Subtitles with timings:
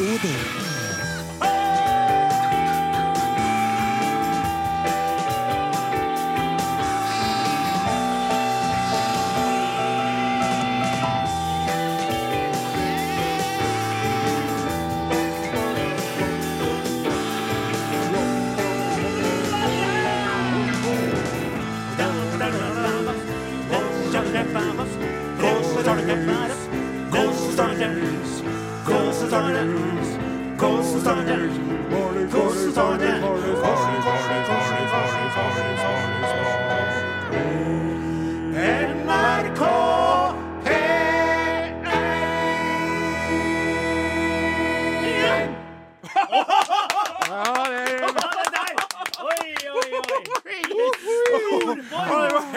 [0.00, 0.73] Odin.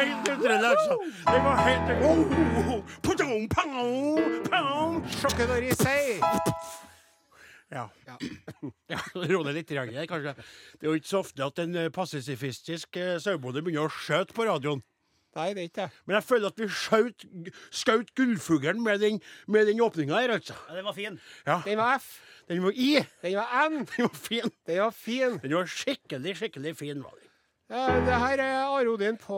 [0.08, 0.98] Helt utrolig, altså.
[1.28, 4.20] Det var helt oh, pudong, pang,
[4.50, 5.00] pang.
[5.20, 6.18] Sjokkedori sei.
[7.72, 7.90] Ja.
[8.08, 9.00] ja.
[9.14, 10.36] Ro deg litt, grann, kanskje.
[10.80, 14.36] Det er jo ikke så ofte at en eh, pasifistisk eh, sauebonde begynner å skjøte
[14.38, 14.84] på radioen.
[15.38, 16.04] Nei, det er ikke det.
[16.08, 17.28] Men jeg føler at vi skjøt,
[17.76, 19.20] skjøt gullfuglen med den,
[19.52, 20.56] med den åpninga her, altså.
[20.70, 21.20] Ja, den var fin.
[21.46, 21.60] Ja.
[21.68, 22.10] Den var F.
[22.48, 22.92] Den var I.
[23.22, 23.78] Den var N.
[23.92, 24.54] Den var fin.
[24.70, 25.40] Den var fin.
[25.44, 27.04] Den var skikkelig, skikkelig fin.
[27.04, 27.27] var den.
[27.68, 29.38] Det her er Are Odin på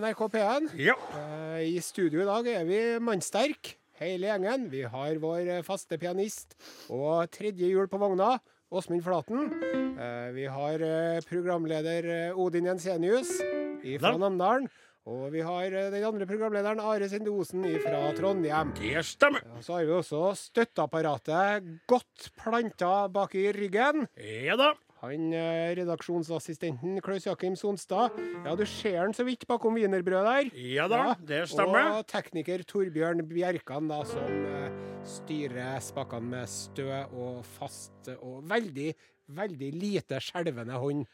[0.00, 0.70] NRK P1.
[0.80, 0.94] Ja.
[1.18, 4.64] Eh, I studio i dag er vi mannsterk, hele gjengen.
[4.72, 6.56] Vi har vår faste pianist
[6.88, 8.38] og tredje hjul på vogna,
[8.72, 9.50] Åsmund Flaten.
[10.00, 13.36] Eh, Vi har eh, programleder Odin Jensenius
[14.00, 14.70] fra Namdalen.
[15.10, 18.72] Og vi har den andre programlederen Are Sinde Osen fra Trondheim.
[18.78, 19.44] Det stemmer.
[19.56, 24.06] Og Så har vi også støtteapparatet godt planta bak i ryggen.
[24.16, 24.72] Ja da.
[25.00, 28.18] Han eh, redaksjonsassistenten Klaus Jakim Sonstad.
[28.44, 30.50] Ja, du ser han så vidt bakom wienerbrødet der.
[30.74, 31.94] Ja da, det stemmer.
[31.96, 34.76] Og tekniker Torbjørn Bjerkan, da, som eh,
[35.08, 38.90] styrer spakene med stø og fast og veldig,
[39.36, 41.06] veldig lite skjelvende hånd.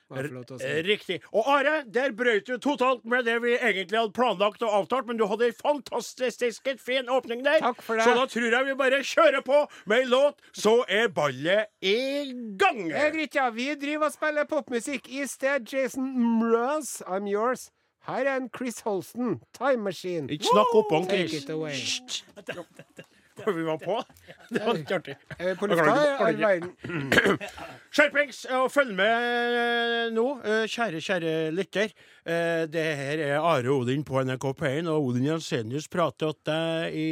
[0.61, 0.73] si.
[0.87, 1.19] Riktig.
[1.33, 5.21] Og Are, der brøt du totalt med det vi egentlig hadde planlagt og avtalt, men
[5.21, 7.61] du hadde ei fantastisk fin åpning der.
[7.61, 8.05] Takk for det.
[8.07, 12.33] Så da tror jeg vi bare kjører på med ei låt, så er ballet i
[12.59, 12.89] gang.
[12.91, 13.49] Det er greit, ja.
[13.51, 15.67] Vi driver og spiller popmusikk i sted.
[15.73, 17.71] Jason Mraz, I'm yours.
[18.07, 20.31] Her er en Chris Holsten, Time Machine.
[20.31, 21.75] Ikke snakk oppå han, Take it away.
[23.45, 23.57] Hysj.
[23.57, 23.97] Vi var på.
[24.55, 25.17] Det var litt artig.
[25.39, 25.95] Er på lufta?
[26.29, 26.71] er verden?
[27.97, 31.93] Skjerpings, og følg med nå, eh, kjære, kjære lytter.
[32.27, 36.95] Eh, Det her er Are Odin på NRK P1, og Odin Jensenius prater til deg
[36.97, 37.09] i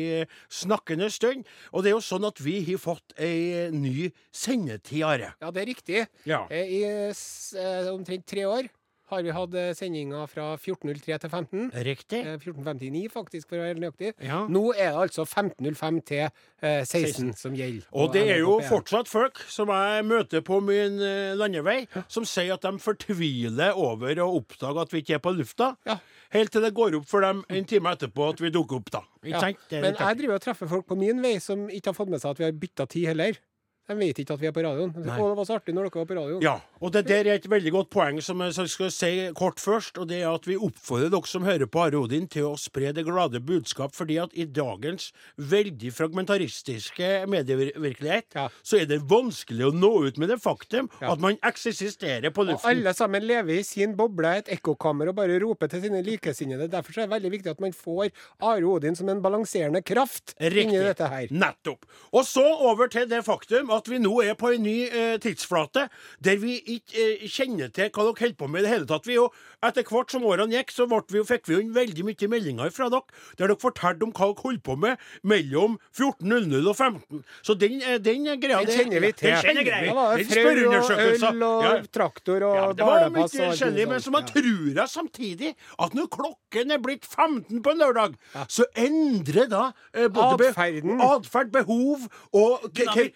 [0.52, 1.44] snakkende stund.
[1.72, 5.34] Og det er jo sånn at vi har fått ei ny sendetid, Are.
[5.42, 6.06] Ja, det er riktig.
[6.28, 6.44] Ja.
[6.50, 8.70] Eh, I eh, omtrent tre år
[9.12, 11.66] har vi hatt eh, sendinger fra 14.03 til 15.
[11.86, 12.20] Riktig.
[12.24, 14.12] Eh, 14.59, faktisk, for å være helt nøyaktig.
[14.24, 14.40] Ja.
[14.48, 17.84] Nå er det altså 15.05 til eh, 16 som gjelder.
[17.92, 22.56] Og det er jo fortsatt folk som jeg møter på min eh, landevei, som sier
[22.56, 25.74] at de fortviler over å oppdage at vi ikke er på lufta.
[25.88, 26.00] Ja.
[26.34, 29.04] Helt til det går opp for dem en time etterpå at vi dukker opp, da.
[29.24, 29.40] Ja,
[29.70, 32.34] Men jeg driver og treffer folk på min vei som ikke har fått med seg
[32.34, 33.38] at vi har bytta tid heller.
[33.86, 34.94] De vet ikke at vi er på radioen.
[34.96, 35.16] Nei.
[35.20, 36.40] Å, det var så artig når dere var på radioen.
[36.44, 39.98] Ja, og det der er et veldig godt poeng som jeg skal si kort først.
[40.00, 42.94] Og det er at vi oppfordrer dere som hører på Are Odin til å spre
[42.96, 43.92] det glade budskap.
[43.92, 48.48] Fordi at i dagens veldig fragmentaristiske medievirkelighet, Ja.
[48.64, 51.12] så er det vanskelig å nå ut med det faktum Ja.
[51.12, 52.64] at man eksisterer på luften.
[52.64, 56.70] Og alle sammen lever i sin boble, et ekkokammer, og bare roper til sine likesinnede.
[56.70, 60.34] Derfor så er det veldig viktig at man får Are Odin som en balanserende kraft
[60.40, 61.26] inni dette her.
[61.30, 61.84] Nettopp.
[62.12, 65.88] Og så over til det faktum at vi nå er på en ny eh, tidsflate
[66.24, 69.06] der vi ikke eh, kjenner til hva dere holder på med i det hele tatt.
[69.06, 69.28] Vi jo,
[69.64, 72.70] etter hvert som årene gikk, så ble vi fikk vi jo inn veldig mye meldinger
[72.74, 73.02] fra dere
[73.38, 77.24] der dere fortalte om hva dere holdt på med mellom 14.00 og 15.
[77.42, 79.30] Så den, eh, den greia Den kjenner vi til.
[79.30, 79.92] Den kjenner vi.
[80.24, 81.36] Den spørreundersøkelsen.
[81.36, 81.82] øl og Ja.
[81.92, 86.06] traktor og Ja, det var mye forskjellig, men så man tror jeg samtidig at når
[86.08, 88.14] klokken er blitt 15 på en lørdag,
[88.48, 91.00] så endrer da eh, både Atferden.
[91.00, 93.12] atferd, behov og k- k-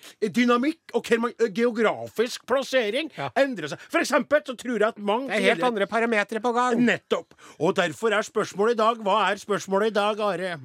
[0.48, 3.28] dynamikk og eh, geografisk plassering Ja.
[3.36, 3.78] endrer seg.
[3.92, 6.80] For eksempel så tror jeg at mange Det er helt andre parametere på gang.
[6.80, 7.34] Nettopp.
[7.60, 10.58] Og derfor er spørsmålet i dag Hva er spørsmålet i dag, Are?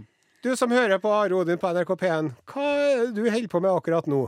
[0.43, 3.61] Du som hører på Are Odin på NRK P1, hva er det du holder på
[3.63, 4.25] med akkurat nå?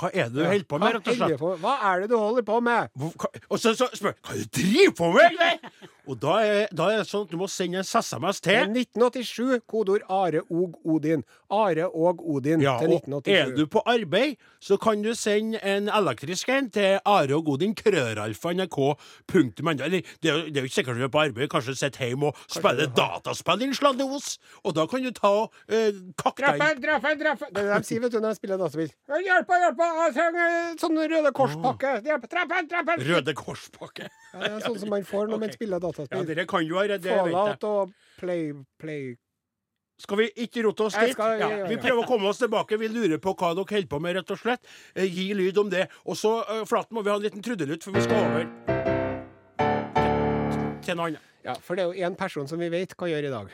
[0.00, 1.40] Hva er det du holder på med, rett og slett?
[1.60, 2.88] Hva er det du holder på med?
[2.96, 5.66] Hva- Og så, så spør jeg hva er det du driver på med?
[6.10, 9.60] Og da er, da er det sånn at du må sende en SMS til 1987,
[9.70, 11.22] kodeord Are og Odin.
[11.54, 15.86] Are og Odin Ja, til og er du på arbeid, så kan du sende en
[15.86, 18.78] elektrisk en til Are og Odin, krøralfa, nrk,
[19.30, 19.86] punktum enda.
[19.86, 22.90] Eller, det er jo ikke sikkert du er på arbeid, kanskje sitter hjemme og spiller
[22.96, 24.32] dataspill, din sladdeos.
[24.64, 26.58] Og da kan du ta og eh, kakke deg.
[26.58, 27.50] Draffe, draffe, draffe.
[27.54, 28.90] Det er det de sier vet du, når de spiller dataspill.
[29.30, 31.94] Hjelp, hjelp, jeg trenger sånn Røde Kors-pakke.
[33.06, 34.10] Røde Kors-pakke.
[34.32, 36.18] Ja, det er sånn som man får når man spiller dataspill.
[36.18, 37.16] Ja, dere kan jo det, jeg.
[37.18, 39.16] Fallout og Play, play.
[40.00, 41.12] Skal vi ikke rote oss dit?
[41.12, 42.78] skal- ja, ja, ja, vi prøver å komme oss tilbake.
[42.78, 44.60] Vi lurer på hva dere holder på med, rett og slett.
[44.94, 45.88] Eh, gi lyd om det.
[46.06, 48.44] Og så, eh, Flaten, må vi ha en liten trudelutt, for vi skal over
[50.84, 51.20] til noe annet.
[51.44, 53.50] Ja, for det er jo én person som vi vet hva gjør i dag.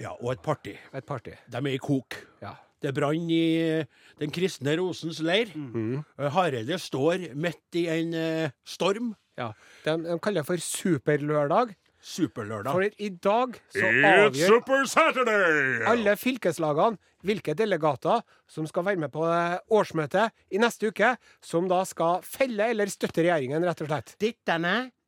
[0.00, 0.74] Ja, og et parti.
[0.94, 1.32] Et party.
[1.50, 2.16] De er i kok.
[2.42, 2.54] Ja.
[2.80, 3.84] Det brann i eh,
[4.18, 5.50] Den kristne rosens leir.
[5.54, 9.14] Mm Eh, Hareide står midt i en eh, storm.
[9.38, 9.52] Ja.
[9.84, 11.74] De, de kaller det for Superlørdag.
[12.00, 12.72] Superlørdag.
[12.72, 15.82] For i dag så It's avgjør Super Saturday!
[15.90, 16.96] alle fylkeslagene
[17.28, 21.12] hvilke delegater som skal være med på eh, årsmøtet i neste uke,
[21.44, 24.14] som da skal felle eller støtte regjeringen, rett og slett.
[24.22, 24.56] Dette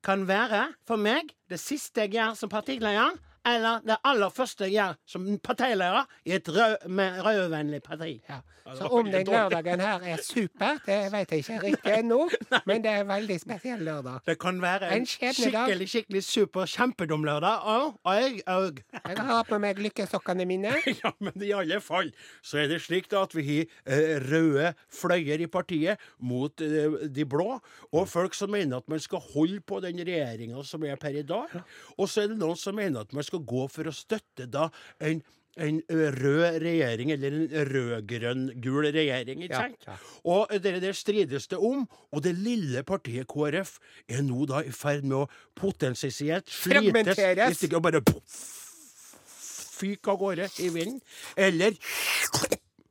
[0.05, 3.17] kan være for meg det siste jeg gjør som partileder,
[3.47, 8.17] eller det aller første jeg gjør som partileder i et rød, med rødvennlig parti.
[8.29, 8.43] Ja.
[8.63, 12.29] Så om den lørdagen her er super, det vet jeg ikke riktig ennå,
[12.67, 14.21] men det er en veldig spesiell lørdag.
[14.27, 17.59] Det kan være en En skikkelig skikkelig, super kjempedum lørdag.
[17.67, 18.79] Og, og jeg òg.
[18.93, 20.75] Jeg har hatt med meg lykkesokkene mine.
[21.03, 22.13] Ja, men i alle fall
[22.45, 27.09] så er det slik da at vi har eh, røde fløyer i partiet mot eh,
[27.11, 27.59] de blå,
[27.91, 31.25] og folk som mener at man skal holde på den regjeringa som er per i
[31.27, 31.57] dag.
[31.99, 34.69] Og så er det noen som mener at man skal gå for å støtte da
[35.01, 35.23] en
[35.61, 39.43] en rød regjering, eller en rød-grønn-gul regjering.
[39.45, 39.85] ikke sant?
[39.87, 39.97] ja.
[40.25, 43.77] Og det der strides det om, og det lille partiet KrF
[44.09, 45.27] er nå da i ferd med å
[45.59, 47.65] potensielt slites Fragmenteres.
[47.69, 48.03] og bare
[49.83, 51.01] fyke av gårde i vinden.
[51.37, 51.77] Eller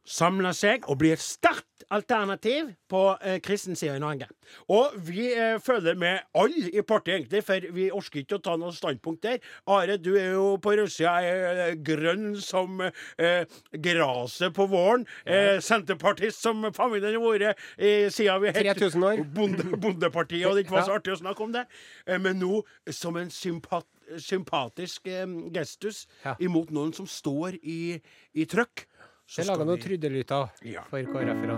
[0.05, 4.27] samle seg og bli et sterkt alternativ på eh, kristensida i Norge.
[4.71, 8.55] Og vi eh, følger med alle i partiet, egentlig, for vi orker ikke å ta
[8.59, 9.39] noe standpunkt der.
[9.71, 13.43] Are, du er jo på rødsida eh, grønn som eh,
[13.83, 15.05] graset på våren.
[15.25, 19.23] Eh, Senterpartist som familien har vært eh, siden vi het 3000 år.
[19.35, 21.65] bonde, Bondepartiet, og det ikke var så artig å snakke om det.
[22.07, 22.61] Eh, men nå
[22.91, 23.87] som en sympat
[24.19, 25.23] sympatisk eh,
[25.55, 26.33] gestus Ja.
[26.43, 28.01] imot noen som står i,
[28.35, 28.83] i trøkk.
[29.31, 30.81] Jeg lager laga noen trudelyter Ja.
[30.89, 31.55] for KrF-erne.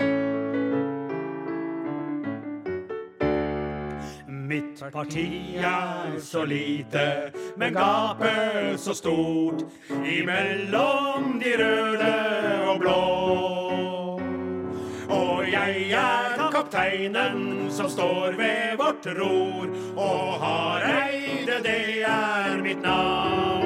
[4.27, 9.63] Mitt parti er så lite, men gapet så stort
[10.05, 12.13] imellom de røde
[12.69, 13.01] og blå.
[15.09, 19.67] Og jeg er kapteinen som står ved vårt ror,
[19.97, 23.62] og Hareide, det er mitt navn.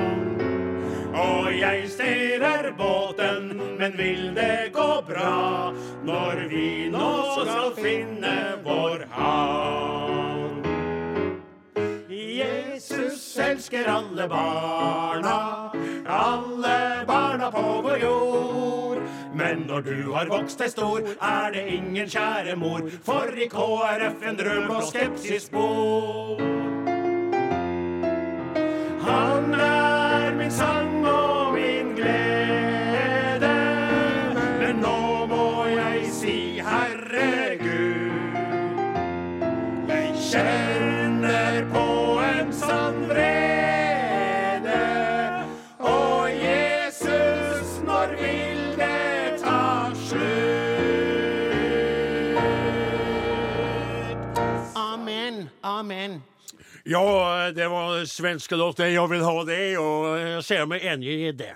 [1.58, 5.74] Jeg styrer båten, men vil det gå bra
[6.06, 10.60] når vi nå skal finne vår havn?
[12.10, 15.38] Jesus elsker alle barna,
[16.06, 19.02] alle barna på vår jord.
[19.34, 24.30] Men når du har vokst deg stor, er det ingen kjære mor, for i KrF
[24.30, 26.38] en drøm og skepsis bor.
[29.08, 30.97] Han er min sang
[56.88, 61.32] Ja, det var svenska låten jeg vil ha det', og jeg ser meg enig i
[61.36, 61.56] det.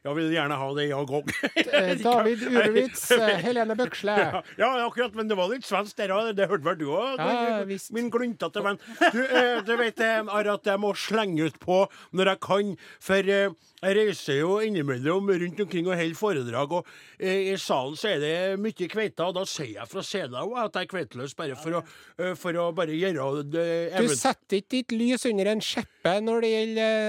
[0.00, 1.32] Jeg vil gjerne ha det, jeg òg.
[1.80, 4.14] Eh, David Urewitz, eh, Helene Bøksle.
[4.16, 6.30] Ja, ja, akkurat, men det var litt svensk der òg.
[6.38, 7.18] Det hørte vel du òg?
[7.18, 7.90] Ja, visst.
[7.92, 8.78] Min gluntete venn.
[9.12, 11.82] Du, eh, du vet Are, at jeg må slenge ut på
[12.16, 12.72] når jeg kan,
[13.02, 13.34] for
[13.80, 18.20] jeg reiser jo innimellom rundt omkring og holder foredrag, og eh, i salen så er
[18.22, 21.56] det mye kveite, og da sier jeg fra scenen òg at jeg er kveiteløs, bare
[21.60, 21.82] for å,
[22.20, 26.44] eh, for å bare gjøre det Du setter ikke ditt lys under en skjeppe når
[26.44, 27.06] det gjelder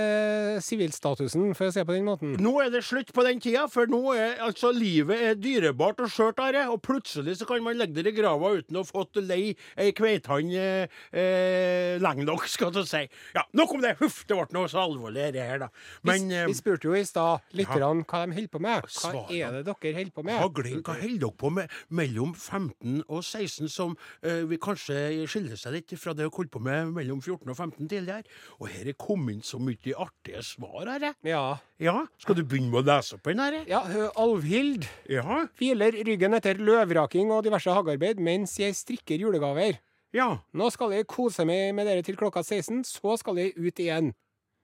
[0.56, 2.36] eh, sivilstatusen, for å si det på den måten.
[2.42, 6.12] Nå er det slutt på den tida, for nå er altså livet er dyrebart og
[6.12, 6.64] skjørt, Are.
[6.72, 9.92] Og plutselig så kan man legge dere i grava uten å ha fått lei ei
[9.96, 13.04] kveitann eh, eh, lenge nok, skal du si.
[13.36, 13.96] Ja, nok om det.
[14.02, 15.70] Huff, det ble noe så alvorlig det her, da.
[16.08, 18.88] Men hvis, eh, vi spurte jo i stad lytterne hva de holder på med.
[19.02, 20.40] Hva er det dere holder på med?
[20.42, 25.60] Hagling, hva holder dere på med mellom 15 og 16, som eh, vi kanskje skiller
[25.60, 28.24] seg litt fra det dere holdt på med mellom 14 og 15 tidligere?
[28.62, 31.14] Og her er kommet inn så mye artige svar, herre.
[31.28, 31.44] Ja.
[31.82, 33.64] Ja, skal du begynne med å lese opp den, herre?
[33.70, 33.82] ja,
[34.22, 35.46] Alvhild Ja.
[35.58, 39.80] hviler ryggen etter løvraking og diverse hagearbeid mens jeg strikker julegaver.
[40.14, 40.28] Ja.
[40.54, 44.12] Nå skal jeg kose meg med dere til klokka 16, så skal jeg ut igjen.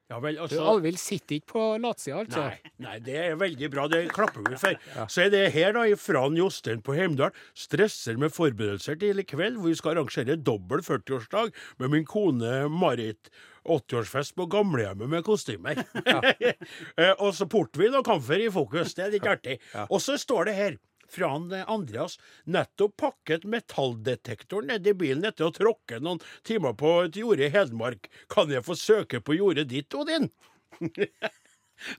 [0.07, 2.43] Ja vel, Du, altså Alvhild sitter ikke på latsida, altså.
[2.47, 3.87] Nei, nei, det er veldig bra.
[3.91, 4.77] Det klapper vi for.
[5.11, 7.35] Så er det her, da, fra Jostein på Heimdal.
[7.57, 11.51] Stresser med forberedelser til i kveld, hvor vi skal arrangere dobbel 40-årsdag
[11.83, 13.31] med min kone Marit.
[13.67, 15.83] 80-årsfest på gamlehjemmet med kostymer.
[16.97, 18.95] Eh, og så portvin og kamfer i fokus.
[18.97, 19.57] Det er litt artig.
[19.91, 20.77] Og så står det her
[21.11, 26.93] fra han eh, Andreas nettopp pakket metalldetektoren nedi bilen etter å tråkke noen timer på
[27.05, 28.09] et jorde i Hedmark.
[28.33, 30.29] Kan jeg få søke på jordet ditt, Odin?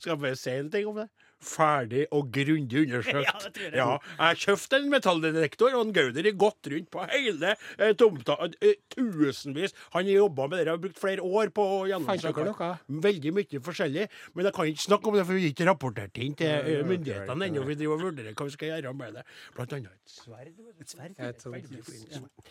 [0.01, 1.09] Skal jeg bare si en ting om det?
[1.39, 3.29] Ferdig og grundig undersøkt.
[3.29, 3.75] Ja, det tror jeg.
[3.79, 8.35] Ja, jeg kjøpte en metalldetektor og en Gauder i gått rundt på hele eh, tomta.
[8.61, 9.75] Eh, tusenvis.
[9.95, 12.49] Han har jobba med det og brukt flere år på å gjennomsøke.
[13.07, 14.09] Veldig mye forskjellig.
[14.35, 16.83] Men jeg kan ikke snakke om det, for vi har ikke rapportert inn til eh,
[16.91, 17.65] myndighetene ennå.
[17.71, 19.25] Vi driver og vurderer hva vi skal gjøre med det.
[19.55, 20.53] Blant annet et sverd.
[20.83, 21.15] Et sverd.
[21.19, 22.45] Et sånt- Veldig fint sverd.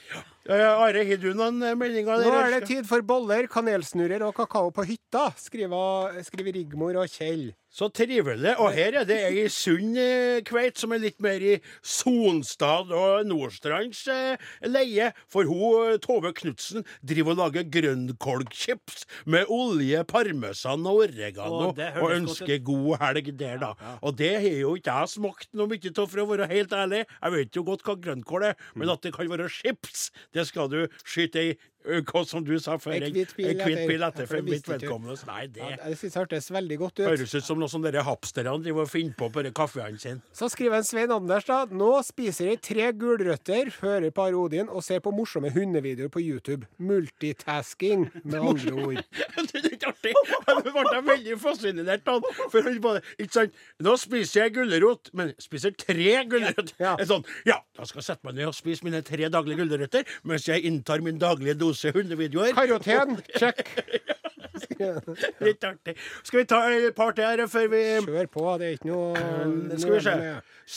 [0.48, 2.24] Eh, Are, har du noen meldinger?
[2.24, 2.32] Der?
[2.32, 7.12] Nå er det tid for boller, kanelsnurrer og kakao på hytta, skriver, skriver Rigmor og
[7.12, 7.50] Kjell.
[7.68, 8.54] Så trivelig.
[8.64, 13.28] Og her er det ei sunn eh, kveit som er litt mer i Sonstad og
[13.28, 15.12] Nordstrands eh, leie.
[15.30, 21.74] For hun eh, Tove Knutsen driver og lager grønnkålchips med olje, parmesan og oregano.
[21.74, 23.74] Og, og ønsker god helg der, da.
[24.00, 27.04] Og det har jo ikke jeg smakt noe mye av, for å være helt ærlig.
[27.20, 30.72] Jeg vet jo godt hva grønnkål er, men at det kan være chips, det skal
[30.72, 31.58] du skyte ei
[32.28, 32.98] som du sa før.
[32.98, 34.26] En hvit pil etter.
[34.28, 35.18] for mitt vedkommende.
[35.28, 37.06] Nei, det Ja, det synes jeg hørtes veldig godt ut.
[37.08, 40.22] Høres ut som noe som dere hapsterne driver og finner på på de kaffeene sine.
[40.34, 44.84] Så skriver en Svein Anders da Nå spiser jeg tre gulrøtter, hører på Odin og
[44.84, 46.68] ser på morsomme hundevideoer på YouTube.
[46.78, 49.04] Multitasking, med andre ord.
[49.52, 50.14] det er ikke artig.
[50.48, 52.26] Jeg ble veldig fascinert av.
[52.52, 53.58] For han bare, ikke sant?
[53.84, 56.74] Nå spiser jeg gulrot, men spiser tre gulrøtter.
[56.82, 56.96] Ja.
[57.08, 60.48] Sånn, ja, da skal jeg sette meg ned og spise mine tre daglige gulrøtter mens
[60.48, 62.54] jeg inntar min daglige dose hundevideoer.
[62.58, 63.68] Karoten, check.
[65.42, 65.96] Litt artig.
[66.26, 69.06] Skal vi ta et par til her før vi Kjør på, det er ikke noe
[69.18, 70.16] Eh, Skal vi se.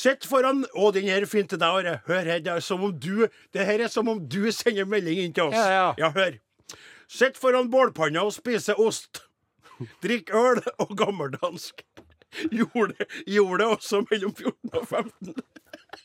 [0.00, 1.96] Sitt foran Å, den her er fin til deg, Are.
[2.08, 2.42] Hør her.
[2.44, 5.48] Det er som om du Det her er som om du sender melding inn til
[5.50, 5.56] oss.
[5.56, 6.10] Ja, ja.
[6.16, 6.38] hør.
[7.10, 9.24] Sitt foran bålpanna og spise ost.
[10.04, 11.82] Drikk øl og gammeldansk.
[12.54, 12.94] Gjorde,
[13.26, 15.34] gjorde det også mellom 14 og 15.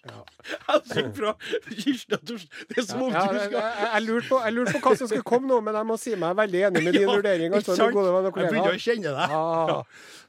[0.06, 1.32] Hilsen fra
[1.70, 4.74] Kirsten Det er som om Ja, du jeg, skal jeg, jeg, lurte på, jeg lurte
[4.76, 7.06] på hva som skulle komme nå, men jeg må si meg veldig enig med din
[7.08, 7.56] Ja, vurdering.
[7.58, 7.96] Altså, Jeg
[8.36, 9.36] begynner å kjenne deg.
[9.40, 9.82] Ah,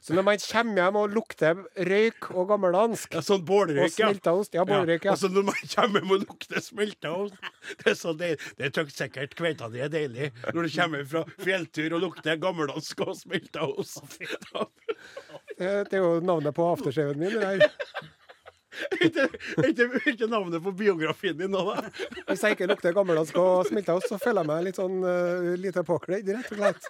[0.07, 4.11] så når man kommer hjem og lukter røyk og gammeldansk Ja, sånn bålrøyk, ja.
[4.55, 5.13] Ja, bålrøyk, ja.
[5.15, 7.37] Og så når man kommer hjem og lukter smelta ost
[7.81, 8.51] Det er så deilig.
[8.57, 13.05] Det er sikkert kveita di er deilig når du kommer fra fjelltur og lukter gammeldansk
[13.07, 14.01] og smelta ost.
[15.57, 17.33] Det er jo navnet på aftershaven min.
[17.37, 18.13] det der.
[19.01, 19.27] Ikke
[20.11, 21.89] ikke- navnet på biografien din nå, da?
[22.27, 25.53] Hvis jeg ikke lukter gammeldansk og smelter oss, så føler jeg meg litt sånn uh,
[25.59, 26.89] lite påkledd, rett og slett.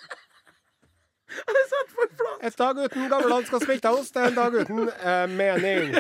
[2.47, 5.91] Et dag uten gammeldansk og smelta ost er en dag uten eh, mening.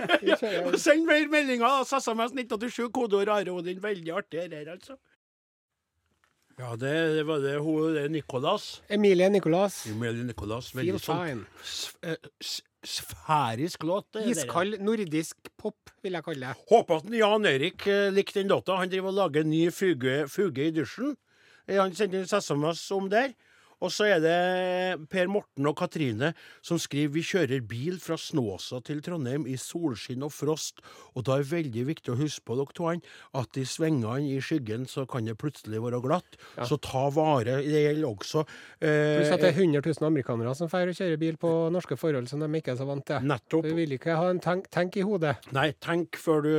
[0.79, 1.83] Send mer meldinger.
[1.83, 3.81] SMS 1987, kodeord Are Odin.
[3.83, 4.95] Veldig artig det her, altså.
[6.57, 8.81] Ja, det, det var det hun det er Nicolas.
[8.89, 9.83] Emilie Nicolas.
[9.91, 10.71] Emilie Nicolas.
[10.77, 11.43] Veldig sånn
[12.87, 14.07] sfærisk låt.
[14.15, 14.25] det.
[14.31, 16.65] Iskald nordisk pop, vil jeg kalle det.
[16.71, 18.77] Håper at Jan Erik eh, likte den låta.
[18.79, 21.15] Han driver og lager ny fuge, fuge i dusjen.
[21.67, 23.33] Eh, Han sendte en SMS om der.
[23.83, 26.31] Og så er det Per Morten og Katrine
[26.65, 30.81] som skriver vi kjører bil fra Snåsa til Trondheim i solskinn og frost.
[31.13, 34.39] Og da er det veldig viktig å huske på dere to at i svingene i
[34.41, 36.37] skyggen så kan det plutselig være glatt.
[36.65, 37.59] Så ta vare.
[37.65, 41.21] Det gjelder også eh, Pluss at det er 100 000 amerikanere som drar og kjører
[41.21, 43.21] bil på norske forhold som de ikke er så vant til.
[43.27, 43.67] Nettopp.
[43.67, 45.35] Vi vil ikke ha en tank, tenk i hodet.
[45.55, 46.53] Nei, tenk før du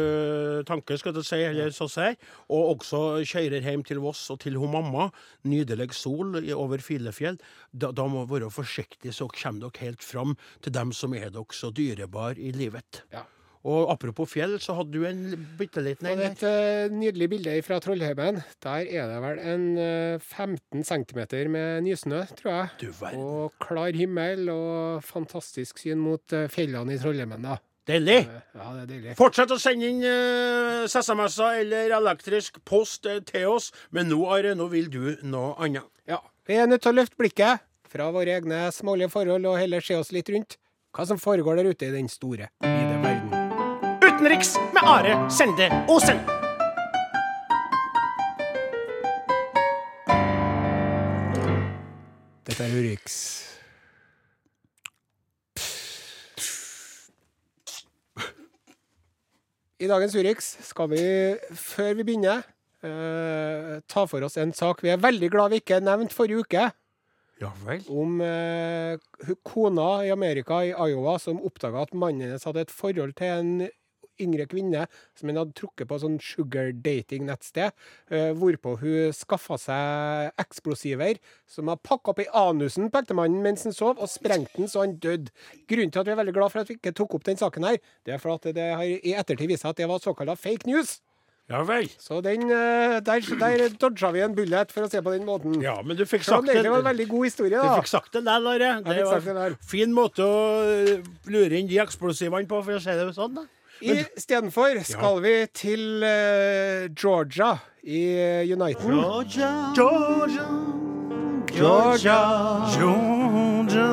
[0.69, 2.19] tanker, skal du si, eller så sier.
[2.53, 5.09] Og også kjører hjem til Voss og til hun mamma.
[5.49, 7.41] Nydelig sol over over Filefjell.
[7.73, 11.33] Da, da må dere være forsiktige, så kommer dere helt fram til dem som er
[11.33, 13.05] dere så dyrebar i livet.
[13.15, 13.25] Ja.
[13.69, 17.81] Og apropos fjell, så hadde du en bitte liten en et uh, nydelig bilde fra
[17.83, 18.39] Trollheimen.
[18.65, 22.69] Der er det vel en uh, 15 cm med nysnø, tror jeg.
[22.85, 23.25] Du verden.
[23.25, 27.59] Og klar himmel og fantastisk syn mot uh, fjellene i Trollheimen, da.
[27.89, 28.19] Deilig!
[28.29, 29.13] Eh, Ja, det er deilig.
[29.17, 34.55] Fortsett å sende inn uh, SMS-er eller elektrisk post uh, til oss, men nå, Are,
[34.59, 35.87] nå vil du noe annet.
[36.11, 36.19] Ja.
[36.49, 39.97] Vi er nødt til å løfte blikket fra våre egne smålige forhold og heller se
[39.97, 40.59] oss litt rundt.
[40.97, 43.31] Hva som foregår der ute i den store, vide verden.
[44.03, 46.19] Utenriks med Are Sende Osen.
[52.49, 53.48] Dette er Urix.
[59.79, 61.03] I dagens Urix skal vi,
[61.55, 62.43] før vi begynner,
[62.83, 66.65] eh, ta for oss en sak vi er veldig glad vi ikke nevnte forrige uke.
[67.39, 67.85] Ja vel.
[67.87, 68.99] om eh,
[69.47, 73.53] kona i Amerika, i Iowa, som oppdaga at mannen hennes hadde et forhold til en
[74.23, 74.87] yngre kvinne
[75.19, 77.75] som hun hadde trukket på sånn sugar dating-nettsted,
[78.11, 83.67] eh, hvorpå hun skaffa seg eksplosiver som hadde pakka opp i anusen på ektemannen mens
[83.69, 85.33] han sov, og sprengt den så han døde.
[85.69, 87.69] Grunnen til at vi er veldig glad for at vi ikke tok opp den saken
[87.69, 90.39] her, det er for at det har i ettertid vist seg at det var såkalla
[90.39, 90.99] fake news.
[91.49, 91.87] Ja vel.
[91.97, 95.55] Så den, eh, der, der dodga vi en bullet, for å se på den måten.
[95.65, 97.71] Ja, men du fikk sagt det egentlig var en veldig god historie, da.
[97.73, 98.73] Du fikk sagt det der, Are.
[98.85, 102.99] Det var en fin måte å øh, lure inn de eksplosivene på, for å si
[103.01, 103.41] det sånn.
[103.41, 103.47] da.
[103.81, 108.01] Istedenfor skal vi til uh, Georgia i
[108.53, 108.85] United.
[108.85, 109.05] Uniten.
[109.05, 110.47] Georgia, Georgia,
[111.47, 112.19] Georgia.
[112.81, 113.89] Georgia.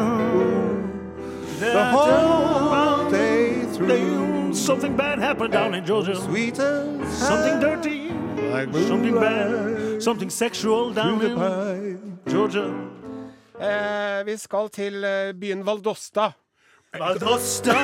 [1.59, 3.55] The whole day
[4.55, 6.15] Something bad happened down in Georgia.
[6.15, 8.09] Something dirty.
[8.87, 10.01] Something bad.
[10.01, 12.73] Something sexual down in Georgia.
[13.59, 16.31] Eh, vi skal til eh, byen Valdosta.
[16.99, 17.75] Valdosta.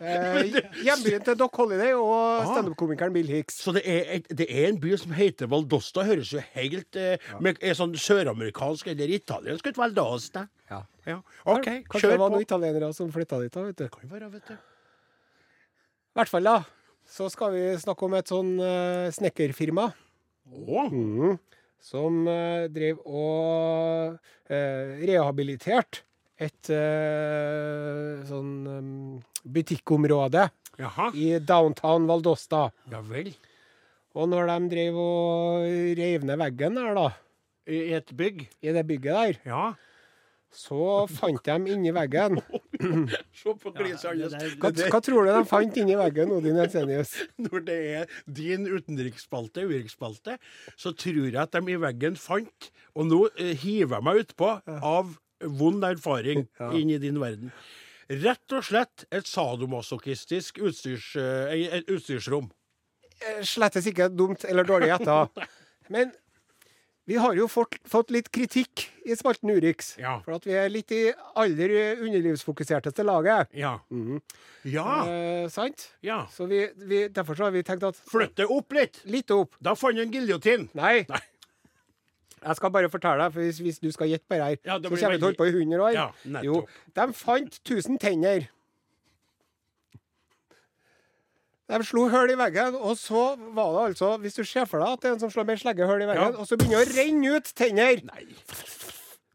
[0.00, 3.58] Eh, hjembyen til Doc Holiday og standup-komikeren Bill Hicks.
[3.64, 6.04] Så det er, et, det er en by som heter Valdosta.
[6.06, 9.80] Høres jo helt eh, med, er sånn søramerikansk eller italiensk ut.
[9.80, 10.46] Valdosta.
[10.70, 10.84] Ja.
[11.08, 11.18] Ja.
[11.44, 13.52] OK, Kanskje det var noen italienere som flytta dit.
[13.54, 13.88] da, vet du.
[13.92, 14.54] Kan være, vet du.
[14.54, 16.60] I hvert fall, da.
[17.04, 19.90] Så skal vi snakke om et sånn uh, snekkerfirma
[20.52, 20.90] Oh.
[20.92, 21.38] Mm,
[21.80, 26.04] som uh, drev og uh, rehabiliterte
[26.42, 28.92] et uh, sånn um,
[29.46, 30.48] butikkområde
[30.80, 31.10] Jaha.
[31.14, 32.66] i downtown Valdosta.
[32.90, 33.32] Ja vel.
[34.14, 35.64] Og når de drev og
[35.98, 37.08] reiv ned veggen der, da,
[37.70, 38.44] I et bygg?
[38.62, 39.64] i det bygget der, Ja.
[40.54, 42.38] så fant de inni veggen
[43.34, 44.54] Se på gliset hans.
[44.62, 47.16] hva, hva tror du de fant inni veggen, Odin Ensenius?
[47.42, 50.36] Når det er din utenriksspalte, uriksspalte,
[50.78, 54.52] så tror jeg at de i veggen fant Og nå eh, hiver jeg meg utpå
[54.78, 56.46] av vond erfaring
[56.78, 57.52] inn i din verden.
[58.08, 62.50] Rett og slett et sadomasochistisk utstyrs, eh, et utstyrsrom.
[63.22, 65.22] Eh, Slettes ikke dumt eller dårlig gjetta.
[65.94, 66.12] Men
[67.04, 69.94] vi har jo fått, fått litt kritikk i spalten Urix.
[70.00, 70.18] Ja.
[70.24, 71.02] For at vi er litt i
[71.36, 73.52] aller underlivsfokuserteste laget.
[73.52, 73.74] Ja.
[74.64, 74.88] Ja.
[75.08, 75.90] Eh, sant?
[76.04, 76.22] ja.
[76.32, 79.02] Så vi, vi, derfor så har vi tenkt at Flytte opp litt!
[79.04, 79.56] Litt opp.
[79.60, 80.70] Da fant du en giljotin.
[80.76, 81.04] Nei.
[81.08, 81.20] Nei.
[82.44, 84.78] Jeg skal bare fortelle deg, for hvis, hvis du skal gjette på det her, Ja,
[84.78, 85.92] det så kommer du til å holde på i 100 år.
[85.96, 86.58] Ja, jo,
[86.94, 88.48] de fant 1000 tenner.
[91.72, 93.22] De slo hull i veggen, og så
[93.56, 95.62] var det altså Hvis du ser for deg at det er en som slår med
[95.62, 96.40] slegge hull i veggen, Ja.
[96.42, 98.02] og så begynner det å renne ut tenner!
[98.04, 98.26] Nei,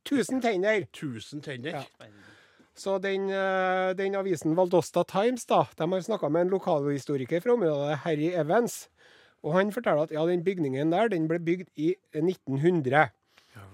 [0.06, 0.86] 1000 tenner.
[0.93, 1.80] tusen tenner.
[1.82, 2.08] Ja.
[2.80, 7.54] Så den, eh, den avisen Valdosta Times da, de har snakka med en lokalhistoriker fra
[7.58, 8.88] området, Harry Evans.
[9.43, 13.10] Og han forteller at ja, den bygningen der den ble bygd i 1900.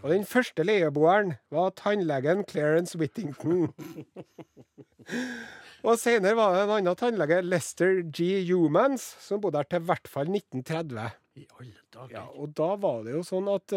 [0.04, 3.72] Og den første leieboeren var tannlegen Clarence Whittington.
[5.86, 8.42] og senere var det en annen tannlege, Lester G.
[8.50, 11.12] Humans, som bodde her til hvert fall 1930.
[11.36, 12.16] I alle dager.
[12.16, 13.76] Ja, og da var det jo sånn at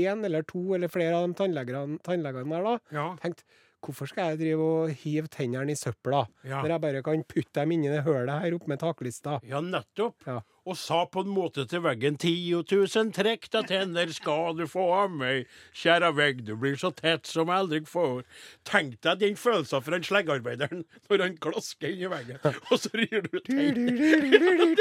[0.00, 3.06] én eller to eller flere av de tannlegene, tannlegene der da, Ja.
[3.22, 3.44] tenkte
[3.80, 6.60] hvorfor skal jeg drive og hive tennene i søpla, Ja.
[6.60, 9.38] når jeg bare kan putte dem inni det hølet her oppe med taklista?
[9.42, 10.18] Ja, nettopp.
[10.26, 10.42] Ja.
[10.70, 14.84] Og sa på en måte til veggen 10 000 trekk av tenner skal du få
[14.94, 18.22] av meg, kjære vegg, du blir så tett som jeg aldri får.
[18.70, 22.38] Tenk deg den følelsen for den sleggearbeideren når han klasker inn i veggen,
[22.70, 24.78] og så rir du tenner.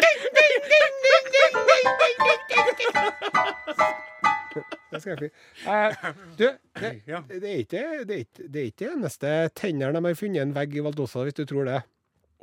[4.89, 5.33] Det skal jeg finne.
[5.65, 10.05] Uh, du, det, det, er ikke, det, er ikke, det er ikke eneste tennene de
[10.05, 11.81] har funnet en vegg i Valdosa, hvis du tror det.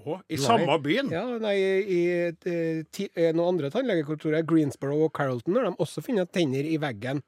[0.05, 1.09] Å, I samme byen?
[1.15, 2.01] Ja, nei, I
[2.37, 2.59] i,
[2.93, 7.23] ti, eh, noen andre tannlegekontorer, Greensboro og Carrollton, har de også funnet tenner i veggen.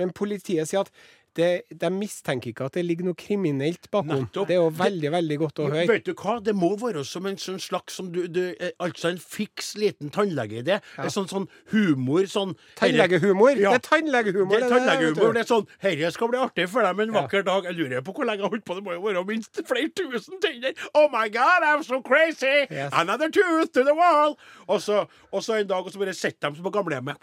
[0.00, 0.92] Men politiet sier at
[1.38, 4.24] det, de mistenker ikke at det ligger noe kriminelt bakom.
[4.26, 4.48] Nettopp.
[4.48, 5.86] Det er jo veldig, veldig godt å høre.
[5.88, 9.08] Vet du hva, det må være som en sånn slags som du, du, eh, Altså
[9.12, 10.80] en fiks liten tannlegeidé.
[10.98, 11.08] Ja.
[11.12, 13.56] Sånn, sånn humor, sånn Tannlegehumor?
[13.56, 13.72] Ja.
[13.72, 14.56] Det er tannlegehumor.
[14.58, 15.32] Det er det tannlegehumor.
[15.36, 17.20] Det er sånn Herre skal bli artig for dem en Ja.
[17.22, 17.64] vakker dag.
[17.70, 18.74] Jeg lurer på hvor lenge jeg har holdt på.
[18.78, 20.74] Det må jo være minst flere tusen tenner.
[20.94, 22.66] Oh my God, I'm so crazy!
[22.70, 22.92] Yes.
[22.92, 24.36] Another tooth to the wall!
[24.68, 27.16] Og så, og så en dag, og så bare sitter de som på gamlehjemmet.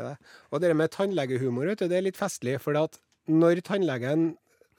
[0.00, 0.16] Det det.
[0.50, 2.56] Og det med tannlegehumor, vet du, det er litt festlig.
[2.64, 2.96] For at
[3.28, 4.30] når tannlegen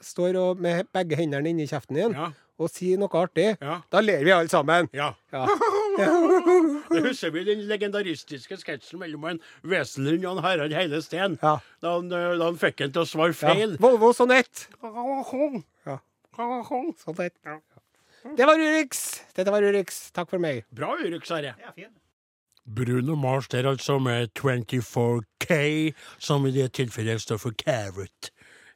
[0.01, 2.31] står og, med begge hendene inni kjeften din Ja.
[2.61, 3.81] og sier noe artig, Ja.
[3.93, 4.89] da ler vi alle sammen.
[4.97, 5.11] Ja.
[5.31, 5.45] Ja.
[6.91, 11.37] Det husker vi den legendaristiske sketsjen mellom en Wesenlund og en Harald Heile Steen.
[11.41, 11.57] Ja.
[11.83, 13.53] Da, han, da han fikk han til å svare Ja.
[13.53, 13.77] feil.
[13.77, 14.67] Volvo Sonett.
[15.85, 15.99] Ja.
[17.03, 17.35] Sonett.
[18.37, 19.21] Det var Urix.
[19.35, 20.11] Dette var Urix.
[20.13, 20.63] Takk for meg.
[20.73, 21.55] Bra, Urix, Are.
[21.59, 21.89] Ja, fin.
[22.75, 28.31] Bruno Mars der, altså, med 24K, som i det tilfellet står for carrot.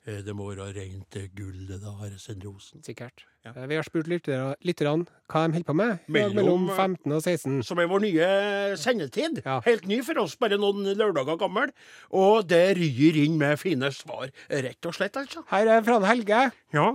[0.07, 2.83] Eh, Det må være rent eh, gull, det da, Are Sendrosen.
[2.85, 3.23] Sikkert.
[3.45, 3.51] Ja.
[3.69, 5.99] Vi har spurt lytterne lytterne hva de holder på med.
[6.09, 7.63] Mellom- mellom 15 og 16.
[7.63, 8.29] Som er vår nye
[8.77, 9.41] sendetid.
[9.45, 9.59] Ja.
[9.65, 11.69] Helt ny for oss, bare noen lørdager gammel.
[12.11, 15.43] Og det ryr inn med fine svar, rett og slett, altså.
[15.49, 16.51] Her er Fran Helge.
[16.73, 16.87] Ja.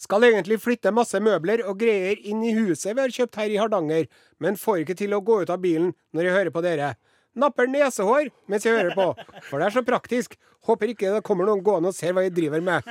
[0.00, 3.60] Skal egentlig flytte masse møbler og greier inn i huset vi har kjøpt her i
[3.60, 4.08] Hardanger,
[4.44, 6.90] men får ikke til å gå ut av bilen når jeg hører på dere.
[7.36, 9.10] Napper nesehår mens jeg hører på,
[9.48, 10.36] for det er så praktisk.
[10.66, 12.86] Håper ikke det kommer noen gående og ser hva jeg driver med.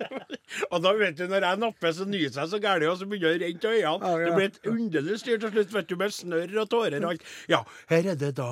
[0.72, 3.40] Og da vet du, når jeg napper, så nyser jeg så gærent, og så begynner
[3.40, 3.80] det å renne av øynene.
[3.80, 4.26] Ja, ja.
[4.26, 7.24] Det blir et underlig styr til slutt, vet du, med snørr og tårer og alt.
[7.50, 8.50] Ja, her er det da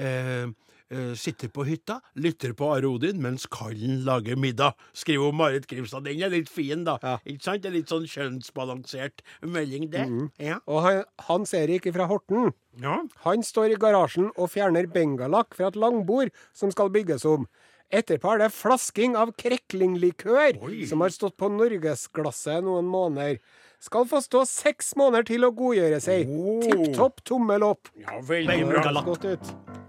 [0.00, 0.46] eh,
[0.94, 4.78] eh, Sitter på hytta, lytter på Are Odin mens kallen lager middag.
[4.96, 6.06] Skriver Marit Grimstad.
[6.06, 6.96] Den er litt fin, da.
[7.02, 7.16] Ja.
[7.26, 7.64] Ikke sant?
[7.64, 10.06] Det er litt sånn kjønnsbalansert melding, det.
[10.42, 10.60] Ja.
[10.70, 13.00] Og han, Hans Erik fra Horten, ja.
[13.26, 17.48] han står i garasjen og fjerner bengalakk fra et langbord som skal bygges om.
[17.94, 20.80] Etterpå er det flasking av kreklinglikør, Oi.
[20.88, 23.38] som har stått på norgesglasset noen måneder.
[23.84, 26.30] Skal få stå seks måneder til å godgjøre seg.
[26.32, 26.64] Oh.
[26.64, 27.92] Tipp topp tommel opp.
[28.00, 29.02] ja, veldig bra.
[29.04, 29.83] Godt ut.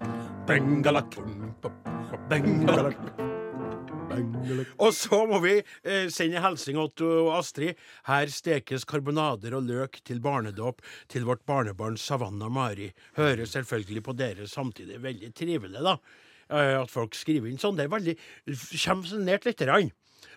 [0.48, 1.16] Bengalak.
[2.30, 2.98] Bengalak.
[4.78, 7.82] Og så må vi eh, sende en Otto til Astrid.
[8.08, 12.92] Her stekes karbonader og løk til barnedåp til vårt barnebarn Savanna Mari.
[13.18, 15.02] Hører selvfølgelig på dere samtidig.
[15.04, 15.98] Veldig trivelig, da.
[16.50, 17.76] eh, at folk skriver inn sånn.
[17.80, 18.18] Det er veldig
[18.86, 19.92] Kommer så nært lite grann.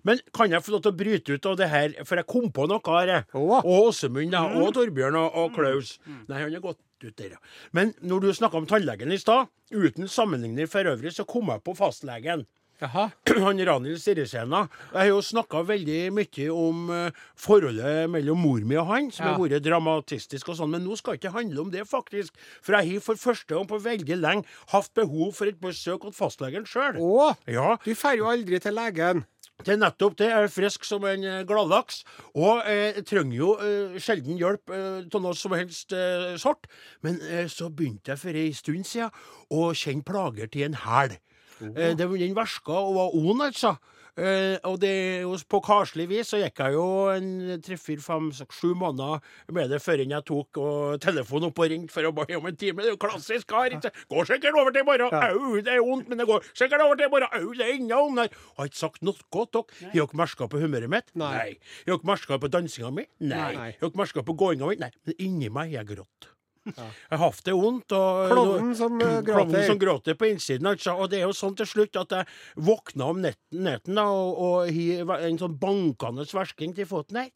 [0.05, 2.51] Men kan jeg få lov til å bryte ut av det her, for jeg kom
[2.53, 3.07] på noe her.
[3.15, 3.25] jeg.
[3.35, 5.97] Og Åsemund da, og Torbjørn og, og Klaus.
[6.07, 7.43] Nei, han er gått ut der, ja.
[7.73, 11.63] Men når du snakka om tannlegen i stad, uten sammenligning for øvrig, så kom jeg
[11.67, 12.47] på fastlegen.
[12.79, 13.09] Jaha.
[13.43, 14.61] Han Ranhild Sirisena.
[14.93, 19.27] Jeg har jo snakka veldig mye om eh, forholdet mellom mor mi og han, som
[19.27, 19.33] Ja.
[19.35, 22.39] har vært dramatistisk og sånn, men nå skal det ikke handle om det, faktisk.
[22.63, 26.15] For jeg har for første gang på veldig lenge hatt behov for et besøk hos
[26.19, 27.01] fastlegen sjøl.
[27.03, 29.25] Å, Ja, du drar jo aldri til legen.
[29.65, 30.29] Det er nettopp det.
[30.31, 32.05] Jeg er frisk som en eh, gladlaks.
[32.39, 36.69] Og eh, trenger jo eh, sjelden hjelp eh, noe som helst eh, sort.
[37.03, 39.11] Men eh, så begynte jeg for ei stund siden
[39.51, 41.17] å kjenne plager til en hæl.
[41.59, 43.75] Eh, var den verska og var ond, altså.
[44.19, 47.29] Eh, og det på karslig vis så gikk jeg jo en
[47.63, 49.23] tre, fire, fem, seks, sju måneder
[49.55, 52.59] med det før jeg tok og telefonen opp og ringte for å be om en
[52.59, 52.83] time.
[52.83, 53.71] Det er jo klassisk kar.
[53.71, 53.93] Ja.
[54.11, 55.15] Går sikkert over til i morgen.
[55.15, 57.31] Au, det er vondt, men det går sikkert over til i morgen.
[57.39, 58.43] Au, det er enda vondere.
[58.59, 59.79] Har ikke sagt noe godt, dere.
[59.85, 61.15] Har dere merka på humøret mitt?
[61.19, 61.53] Nei.
[61.85, 63.07] Har dere merka på dansinga mi?
[63.23, 63.53] Nei.
[63.55, 64.81] Har dere merka på gåinga mi?
[64.83, 64.91] Nei.
[65.07, 66.33] Men inni meg har jeg grått.
[66.77, 67.95] Jeg har det vondt.
[67.97, 68.33] og...
[68.33, 69.67] Klovnen som eh, gråter.
[69.67, 70.69] som gråter på innsiden.
[70.71, 70.95] Altså.
[70.99, 72.29] Og det er jo sånn til slutt at jeg
[72.69, 74.73] våkna om netten, netten da, og, og
[75.09, 77.31] har en sånn bankende versking til foten her.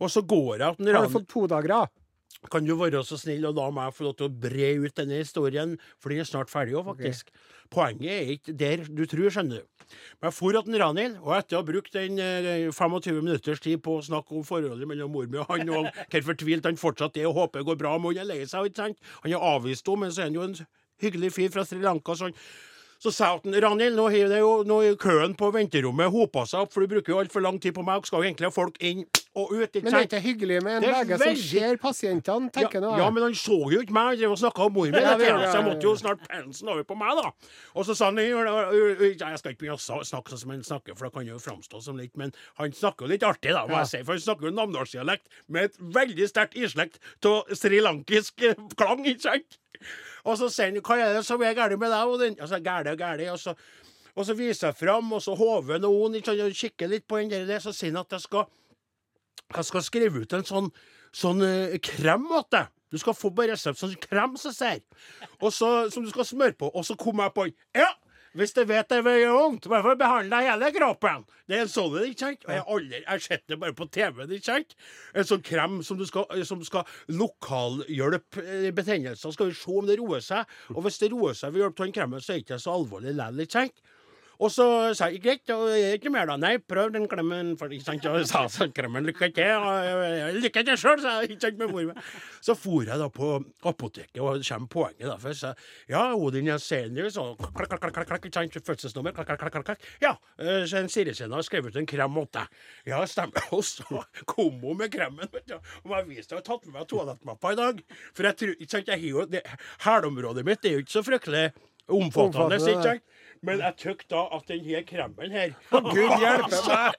[0.00, 0.94] Og så går jeg Mm.
[0.96, 1.84] Har du fått podagra?
[2.48, 5.18] Kan du være så snill og la meg få lov til å bre ut denne
[5.20, 7.28] historien, for den er snart ferdig òg, faktisk.
[7.70, 9.90] Poenget er ikke der du tror, skjønner du.
[10.20, 13.82] Men jeg for til Ranhild, og etter å ha brukt den eh, 25 minutters tid
[13.84, 17.20] på å snakke om forholdet mellom mor mi og han, og hvor fortvilt han fortsatt
[17.20, 19.00] er og håper det går bra, men han er lei seg, ikke sant?
[19.24, 20.58] Han har avvist henne, men så er han jo en
[21.04, 22.16] hyggelig fyr fra Sri Lanka.
[22.16, 22.36] sånn.
[23.00, 26.66] Så sa jeg til Ranhild, nå har det jo nå køen på venterommet hopa seg
[26.66, 28.52] opp, for du bruker jo altfor lang tid på meg, og skal jo egentlig ha
[28.52, 29.06] folk inn
[29.38, 31.38] og ut, ikke Men det er ikke hyggelig med en lege veldig...
[31.38, 34.08] som ser pasientene, tenker ja, nå ja, men han så jo ikke meg.
[34.10, 36.72] Han drev og snakka om mor mi, Ja, ja, så jeg måtte jo snart pensen
[36.74, 37.54] over på meg, da.
[37.72, 41.08] Og så sa han Jeg skal ikke begynne å snakke sånn som han snakker, for
[41.08, 43.92] da kan jo framstå som litt Men han snakker jo litt artig, da, må jeg
[43.94, 44.02] si.
[44.02, 48.44] For han snakker jo namdalsdialekt med et veldig sterkt islekt av srilankisk
[48.76, 49.59] klang, ikke sant?
[50.24, 52.10] Og så sier han Hva er det som er galt med deg?
[52.10, 53.56] Og den, altså, og gære, og så
[54.18, 57.30] og så viser jeg fram, og så håver noen ikke og kikker litt på den
[57.30, 58.48] der, der, så sier han at jeg skal
[59.50, 60.68] jeg skal skrive ut en sånn,
[61.16, 62.70] sånn uh, krem til deg.
[62.90, 64.82] Du skal få på resept sånn krem som ser.
[65.40, 66.70] Og så, som du skal smøre på.
[66.74, 67.90] Og så kom jeg på Ja!
[68.38, 71.24] Hvis du vet det gjør vondt, hvorfor behandle hele kroppen?
[71.50, 72.44] Det er en sånn, ikke sant?
[72.70, 74.76] Og jeg har sett det bare på TV-en, ikke sant?
[75.18, 79.34] En sånn krem som du skal, som skal lokalhjelpe eh, betennelser.
[79.34, 80.46] Skal vi se om det roer seg.
[80.76, 82.76] Og hvis det roer seg ved hjelp av den kremen, så er det ikke så
[82.78, 83.82] alvorlig likevel, ikke sant?
[84.40, 84.64] Og så
[84.96, 86.36] sa jeg greit, og ikke mer da?
[86.40, 87.52] Nei, prøv den klemmen.
[87.60, 88.06] For, ikke sant?
[88.08, 89.50] Og sa sånn, klemmen lykke til.
[89.60, 91.34] Og lykke til sjøl, sa jeg.
[91.34, 92.08] Ikke sant, med mor.
[92.40, 93.34] Så for jeg da på
[93.68, 95.18] apoteket, og det kommer poenget da.
[95.28, 95.52] Jeg sa
[95.90, 99.88] ja, Odin Jensenius, og klakk, klakk, klakk, klakk, ikke sant, fødselsnummer, klakk, klakk, klakk, klakk.
[100.00, 102.60] Ja, eh, så en Sirisena har skrevet ut en krem åt deg.
[102.88, 103.44] Ja, stemmer.
[103.56, 103.84] Og så
[104.30, 105.58] kom hun med kremen, vet du.
[105.84, 107.82] Og jeg viste har tatt med meg toalettmappa i dag.
[108.16, 109.44] For jeg tror, ikke sant, jeg har jo, det,
[109.84, 111.50] hælområdet mitt er jo ikke så fryktelig
[111.90, 113.06] Omfattende, ikke sant?
[113.42, 116.96] Men jeg tykk da at den her kremmen her Gud hjelpe meg!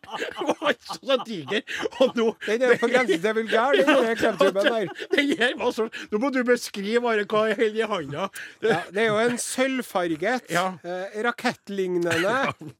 [0.61, 1.61] var ikke så diger.
[2.01, 4.87] Og nå Den er på grensen til vulgær, den her kremtuben der.
[5.13, 8.25] Den her var så Nå må du beskrive bare hva jeg holder i handa.
[8.65, 10.65] Ja, det er jo en sølvfarget, Ja.
[10.83, 12.15] eh, rakettlignende,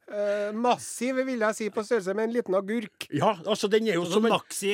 [0.10, 3.08] eh, massiv, vil jeg si, på størrelse med en liten agurk.
[3.13, 4.74] Ja, altså, den er jo som Sånn en maxi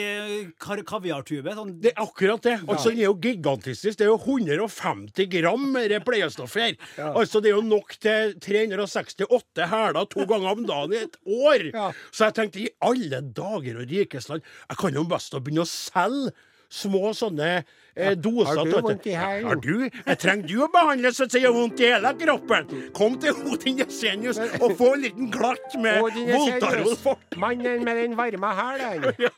[0.64, 1.54] kar kaviartube.
[1.60, 2.56] Sånn det er akkurat det.
[2.68, 3.84] Altså, Den er jo gigantisk.
[3.98, 6.64] Det er jo 150 gram med det pleiestoffet
[6.98, 7.12] her.
[7.12, 8.34] Altså, Det er jo nok til
[8.78, 11.70] 368 hæler to ganger om dagen i et år.
[11.74, 11.88] Ja.
[12.12, 15.66] Så jeg tenkte i alle dager og rikes land, jeg kan jo best å begynne
[15.66, 16.36] å selge
[16.70, 17.50] små sånne
[17.96, 18.60] eh, doser.
[18.60, 19.48] Har du vondt i hælen?
[19.48, 19.88] Har du?
[19.88, 22.68] Jeg trenger du å behandle så jeg vondt i hele kroppen.
[22.98, 27.40] Kom til Odin Jensenius og få en liten glatt med Voltarol fort.
[27.40, 29.08] Mannen med den varme hælen.
[29.28, 29.32] Ja,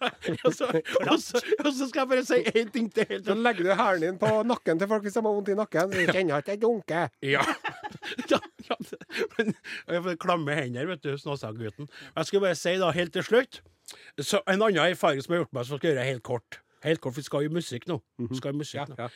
[0.45, 3.13] og, så, og, så, og så skal jeg bare si én ting til.
[3.23, 5.93] Så legger du hælen din på nakken til folk hvis de har vondt i nakken.
[5.93, 7.09] Så kjenner at det dunker.
[7.25, 7.45] Ja.
[8.31, 8.39] ja,
[9.89, 11.89] jeg får klamme hender, vet du, Snåsagutten.
[12.15, 13.61] Jeg skal bare si da, helt til slutt
[14.21, 16.59] så En annen erfaring som jeg har gjort meg, som jeg skal gjøre helt kort.
[16.85, 17.97] Helt kort, for Vi skal jo musikk nå.
[18.37, 18.95] Skal i musikk nå.
[18.99, 19.07] ja.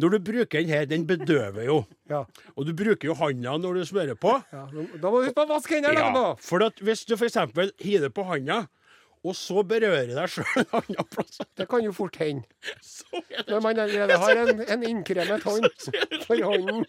[0.00, 1.78] Når du bruker den her, den bedøver jo.
[2.08, 2.22] Ja.
[2.54, 4.36] Og du bruker jo handa når du smører på.
[4.52, 7.36] Ja, da må du huske på å vaske hendene Ja, For hvis du f.eks.
[7.82, 8.62] hiver på handa,
[9.20, 12.46] og så berører deg sjøl en annen plass, Det kan jo fort hende.
[13.48, 15.66] Når man allerede har en, en innkremet hånd
[16.24, 16.86] for hånden.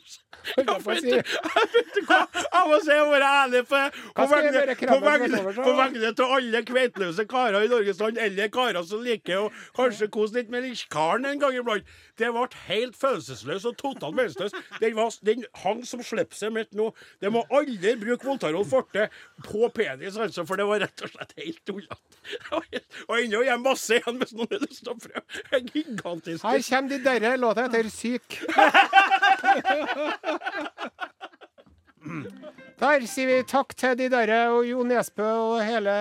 [0.56, 2.22] Vet du hva?
[2.32, 3.82] Jeg må si jeg må være ærlig på,
[4.32, 9.52] vegne, på vegne av alle kveitløse karer i Norges land, eller karer som liker å
[9.78, 11.92] kanskje kose litt med karen en gang iblant.
[12.22, 14.56] Det ble helt følelsesløst og totalt meningsløst.
[14.82, 16.92] Den, var, den hang som slipset mitt nå.
[17.22, 19.08] Det må aldri bruke Voltarol forte
[19.48, 22.06] på penis, altså, for det var rett og slett helt tullete.
[23.10, 25.24] Og ennå er jeg masse igjen hvis noen har lyst til å prøve.
[25.72, 26.42] Gigantisk.
[26.46, 28.30] Her kommer de derre låta etter Syk.
[32.82, 35.94] Der sier vi takk til de derre og Jo Nesbø og hele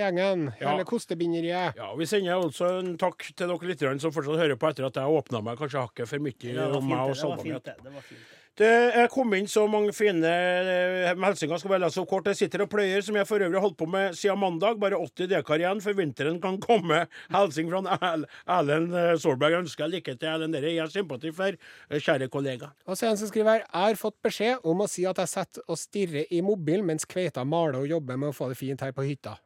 [0.00, 0.48] gjengen.
[0.58, 0.72] Ja.
[0.72, 1.78] Hele kostebinderiet.
[1.78, 4.98] Ja, Vi sender altså en takk til dere litt som fortsatt hører på etter at
[4.98, 7.44] jeg åpna meg kanskje hakket for mye Det var om meg og fint, det.
[7.44, 7.76] Det var fint, det.
[7.84, 8.33] det var fint.
[8.60, 8.70] Det.
[9.00, 11.24] Er kommet inn så mange fine helsinger.
[11.24, 11.60] hilsener.
[11.60, 12.28] Skal være lese opp kort.
[12.30, 14.78] Jeg sitter og pløyer, som jeg for øvrig har holdt på med siden mandag.
[14.82, 17.04] Bare 80 dekar igjen, for vinteren kan komme.
[17.34, 18.26] Hilsen fra Erl-
[18.58, 19.58] Erlend eh, Solberg.
[19.62, 20.56] Ønsker lykke til, Erlend.
[20.56, 21.56] Dere jeg har sympati for,
[21.90, 22.72] eh, kjære kollega.
[22.86, 25.32] Og så en som skriver her Jeg har fått beskjed om å si at jeg
[25.34, 28.80] sitter og stirrer i mobilen mens kveita maler og jobber med å få det fint
[28.84, 29.36] her på hytta.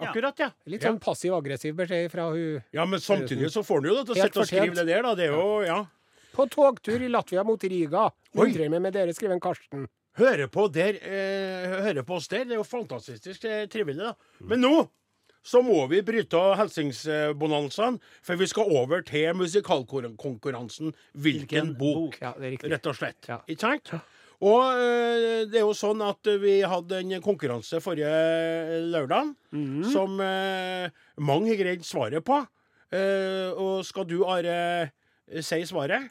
[0.00, 0.46] Akkurat, ja.
[0.70, 4.14] Litt sånn passiv-aggressiv beskjed fra hun Ja, men samtidig så får han jo det til
[4.14, 5.14] å sitte og skrive det der, da.
[5.18, 5.82] Det er jo, ja.
[6.34, 8.08] På togtur i Latvia mot Riga.
[8.38, 9.88] Undrer meg med dere, skriver Karsten.
[10.18, 12.44] Hører på der, eh, hører på oss der.
[12.44, 14.14] Det er jo fantastisk eh, trivelig, da.
[14.40, 14.74] Men nå
[15.42, 22.18] så må vi bryte av helsingsbonanzaen, for vi skal over til musikalkonkurransen Hvilken bok?
[22.20, 22.34] Ja.
[22.36, 23.24] Rett og slett.
[23.30, 23.40] Ja.
[23.48, 23.94] Ikke sant?
[24.40, 29.82] Og eh, det er jo sånn at vi hadde en konkurranse forrige lørdag mm.
[29.92, 30.88] som eh,
[31.20, 32.40] mange har greid svaret på.
[32.92, 34.88] Eh, og skal du, Are,
[35.44, 36.08] si svaret?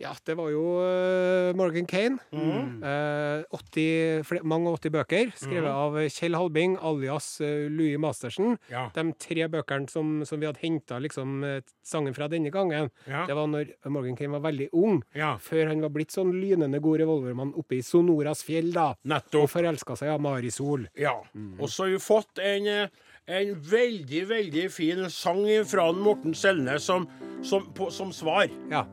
[0.00, 2.16] Ja, det var jo eh, Morgan Kane.
[2.32, 2.78] Mm.
[2.82, 8.54] Eh, 80, flere, mange 80 bøker, skrevet av Kjell Halbing alias eh, Louis Mastersen.
[8.72, 8.86] Ja.
[8.96, 13.26] De tre bøkene som, som vi hadde henta liksom, eh, sangen fra denne gangen, Ja.
[13.28, 15.02] det var når Morgan Kane var veldig ung.
[15.12, 15.34] Ja.
[15.36, 18.94] Før han var blitt sånn lynende god revolvermann oppe i Sonoras fjell, da.
[18.96, 19.50] Og Nettopp.
[19.52, 20.88] forelska seg i Marisol.
[20.96, 21.18] Ja.
[21.60, 22.88] Og så har vi fått en, eh,
[23.28, 27.04] en veldig, veldig fin sang fra Morten Selnes som,
[27.44, 28.48] som, på, som svar.
[28.72, 28.86] Ja.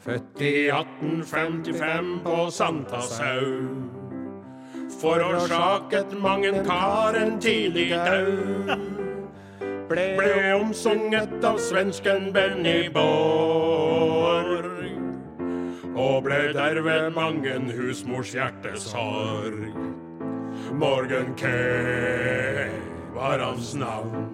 [0.00, 4.00] Født I 1855 på Santasau
[5.00, 8.26] forårsaket mang en kar en tidlig dau.
[9.88, 14.66] ble, Ble omsunget av svensken Benny Borg.
[15.96, 19.72] Og ble derved mangen husmors hjertesorg.
[20.72, 22.70] Morgan Kay
[23.14, 24.28] var hans navn.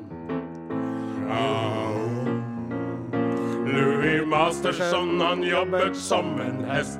[1.30, 1.95] Au.
[3.76, 6.98] Louis Masterson, han jobbet som en hest.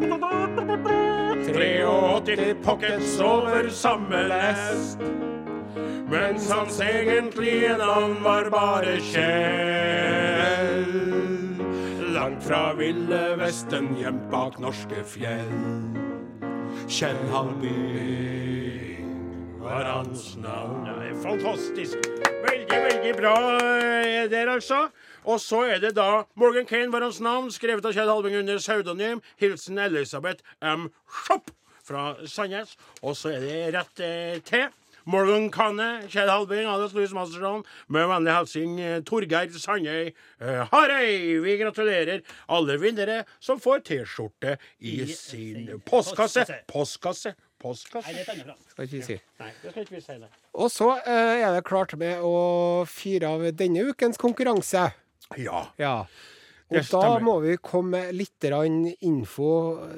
[1.47, 4.99] 83 pockets over samme lest.
[6.11, 10.85] Mens hans egentlige navn var bare Kjell.
[12.12, 15.57] Langt fra ville vesten, gjemt bak norske fjell.
[16.89, 17.73] Kjell Halby
[19.65, 20.87] var hans navn.
[20.87, 21.97] Er fantastisk.
[22.47, 24.87] Veldig, veldig bra eh, der, altså.
[25.27, 28.61] Og så er det da Morgan Kane var hans navn, skrevet av Kjell Halving under
[28.62, 29.23] pseudonym.
[29.43, 30.89] Hilsen Elisabeth M.
[31.11, 31.51] Schopp
[31.87, 32.77] fra Sandnes.
[33.03, 34.69] Og så er det rett eh, til.
[35.07, 37.61] Morgan Kane, Kjell Halving, Alice Louis Masterson,
[37.95, 41.37] med vennlig hilsen eh, Torgeir Sandøy eh, Harøy.
[41.45, 46.43] Vi gratulerer alle vinnere som får T-skjorte i I sin postkasse.
[46.43, 46.61] postkasse.
[46.71, 47.35] Postkasse.
[47.62, 48.12] Postkasse?
[48.12, 48.67] Nei, det er et.
[48.75, 49.15] Skal ikke vi si.
[49.41, 50.19] Nei, det skal ikke vi si.
[50.21, 50.29] det.
[50.59, 52.35] Og så eh, er det klart med å
[52.91, 54.89] fyre av denne ukens konkurranse.
[55.37, 55.72] Ja.
[55.76, 56.09] Ja.
[56.66, 58.46] Og da må vi komme med litt
[59.07, 59.48] info.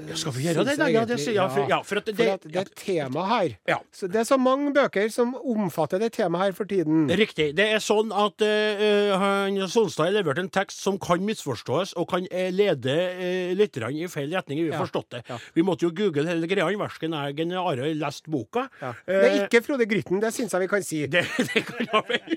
[0.08, 0.76] Ja, Skal vi gjøre det?
[0.78, 0.88] da?
[0.92, 3.56] Ja, det, ja, for, ja, for at det, For at det er tema her.
[3.68, 3.78] Ja.
[3.92, 7.06] Så det er så mange bøker som omfatter det temaet her for tiden.
[7.08, 7.54] Riktig.
[7.56, 12.08] Det er sånn at uh, han Solstad har levert en tekst som kan misforstås, og
[12.12, 14.62] kan uh, lede uh, litt i feil retning.
[14.66, 15.24] Vi har forstått det.
[15.56, 16.68] Vi måtte jo google hele greia.
[16.78, 18.68] Versken eller Are lest boka.
[18.82, 21.00] Eh, Det er ikke Frode Grytten, det syns jeg vi kan si.
[21.06, 22.28] det, det kan jeg vel.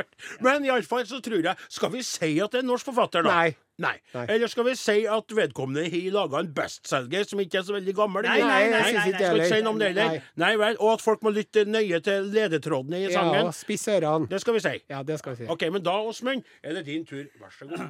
[0.44, 3.30] Men iallfall så tror jeg Skal vi si at det er en norsk forfatter, da?
[3.34, 3.56] Nei.
[3.80, 3.96] Nei.
[4.12, 4.26] Nei.
[4.28, 7.94] Eller skal vi si at vedkommende har laga en bestselger som ikke er så veldig
[7.96, 8.26] gammel?
[8.28, 10.08] Nei, Nei, nei, nei, nei, Skal ikke si noe om det heller?
[10.10, 10.20] Nei.
[10.42, 10.76] Nei vel.
[10.80, 13.48] Og at folk må lytte nøye til ledetrådene i sangen?
[13.48, 14.28] Ja, spiss ørene.
[14.30, 14.74] Det skal vi si.
[14.92, 15.50] Ja, det skal vi si.
[15.52, 17.24] OK, men da, Åsmund, er det din tur.
[17.40, 17.88] Vær så god.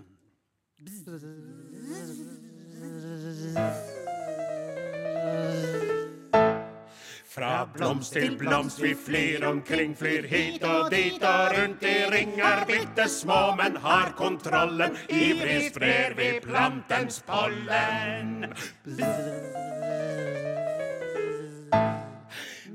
[7.31, 12.65] Fra blomst til blomst vi flyr omkring, flyr hit og dit og rundt i ringer,
[12.67, 14.97] bitte små, men har kontrollen.
[15.07, 18.51] Ivrig sprer vi plantens pollen.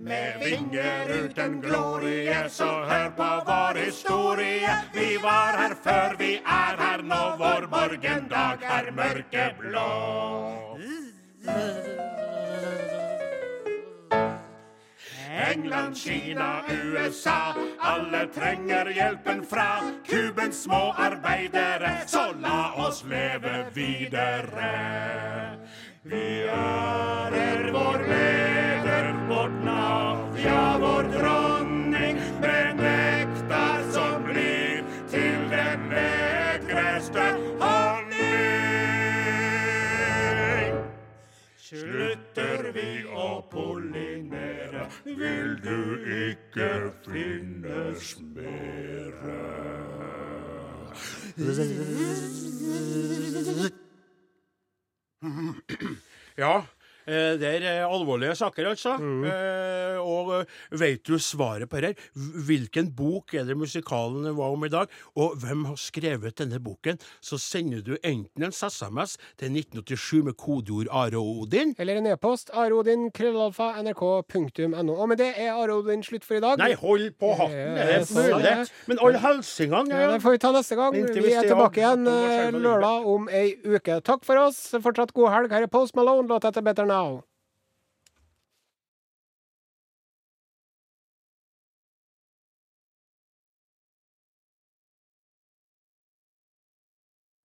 [0.08, 4.78] Med vinger uten glorie, så hør på vår historie.
[4.96, 9.90] Vi var her før, vi er her nå, vår morgendag er mørkeblå.
[15.56, 24.72] England, Kina, USA, alle trenger hjelpen fra Kubens små arbeidere, så la oss leve videre.
[26.04, 35.90] Vi ærer vår leder, vårt nav, ja, vår dronning, med nektar som blir til den
[35.96, 37.32] lekreste
[37.64, 37.96] honning.
[41.56, 43.75] Slutter vi å pollinere,
[45.18, 49.36] vil du ikke finnes mere.
[56.38, 56.62] Ja.
[57.08, 58.96] Eh, Det er eh, alvorlige saker, altså.
[59.00, 62.10] Eh, og veit du svaret på det her?
[62.48, 64.92] Hvilken bok er det musikalen var om i dag?
[65.16, 67.00] Og hvem har skrevet denne boken?
[67.22, 71.76] Så sender du enten en SMS til 1987 med kodeord Are Odin.
[71.80, 72.50] Eller en e-post.
[72.54, 74.94] arodin, krøllalfa, nrk.no.
[74.96, 76.58] Og med det er Are Odin slutt for i dag.
[76.62, 77.76] Nei, hold på hatten!
[77.76, 78.56] Det er mulig?
[78.90, 80.96] Men alle helsingene Ja, det får vi ta neste gang.
[80.96, 82.06] Vi er tilbake igjen
[82.62, 84.00] lørdag om ei uke.
[84.06, 84.60] Takk for oss.
[84.84, 85.54] Fortsatt god helg.
[85.56, 87.26] Her er Post Malone, låt etter Better Now.